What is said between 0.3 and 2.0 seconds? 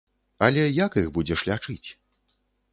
Але як іх будзеш лячыць?